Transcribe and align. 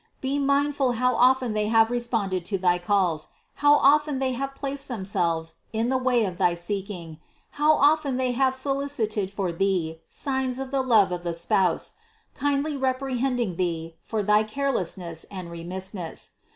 Be 0.19 0.39
mindful 0.39 0.93
how 0.93 1.13
often 1.15 1.53
they 1.53 1.67
have 1.67 1.91
responded 1.91 2.43
to 2.45 2.57
thy 2.57 2.79
calls, 2.79 3.27
how 3.61 3.75
often 3.75 4.17
they 4.17 4.31
have 4.31 4.55
placed 4.55 4.87
themselves 4.87 5.53
in 5.73 5.89
the 5.89 5.97
way 5.99 6.25
of 6.25 6.39
thy 6.39 6.55
seeking, 6.55 7.19
how 7.51 7.73
often 7.73 8.17
they 8.17 8.31
have 8.31 8.55
solicited 8.55 9.29
for 9.29 9.51
thee 9.51 10.01
signs 10.09 10.57
of 10.57 10.71
the 10.71 10.81
love 10.81 11.11
of 11.11 11.21
the 11.23 11.35
Spouse, 11.35 11.93
kindly 12.33 12.75
reprehending 12.75 13.57
thee 13.57 13.95
for 14.01 14.23
thy 14.23 14.41
carelessness 14.41 15.27
and 15.29 15.51
remissness. 15.51 16.31